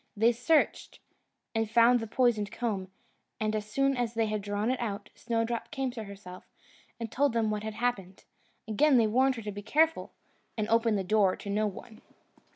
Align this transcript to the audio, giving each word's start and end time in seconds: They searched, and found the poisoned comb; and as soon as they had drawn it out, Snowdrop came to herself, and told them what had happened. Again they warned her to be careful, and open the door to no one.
They 0.17 0.31
searched, 0.31 0.97
and 1.53 1.69
found 1.69 1.99
the 1.99 2.07
poisoned 2.07 2.51
comb; 2.51 2.87
and 3.39 3.55
as 3.55 3.69
soon 3.69 3.95
as 3.95 4.15
they 4.15 4.25
had 4.25 4.41
drawn 4.41 4.71
it 4.71 4.79
out, 4.79 5.11
Snowdrop 5.13 5.69
came 5.69 5.91
to 5.91 6.05
herself, 6.05 6.49
and 6.99 7.11
told 7.11 7.33
them 7.33 7.51
what 7.51 7.61
had 7.61 7.75
happened. 7.75 8.23
Again 8.67 8.97
they 8.97 9.05
warned 9.05 9.35
her 9.35 9.43
to 9.43 9.51
be 9.51 9.61
careful, 9.61 10.11
and 10.57 10.67
open 10.69 10.95
the 10.95 11.03
door 11.03 11.35
to 11.35 11.51
no 11.51 11.67
one. 11.67 12.01